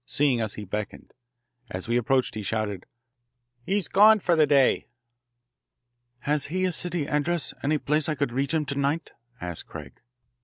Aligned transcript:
Seeing 0.07 0.41
us, 0.41 0.55
he 0.55 0.63
beckoned. 0.65 1.13
As 1.69 1.87
we 1.87 1.95
approached 1.95 2.33
he 2.33 2.41
shouted, 2.41 2.87
"He's 3.67 3.87
gone 3.87 4.17
for 4.19 4.35
the 4.35 4.47
day!" 4.47 4.87
"Has 6.21 6.47
he 6.47 6.65
a 6.65 6.71
city 6.71 7.05
address 7.07 7.53
any 7.61 7.77
place 7.77 8.09
I 8.09 8.15
could 8.15 8.31
reach 8.31 8.55
him 8.55 8.65
to 8.65 8.79
night?" 8.79 9.11
asked 9.39 9.67
Craig. 9.67 10.01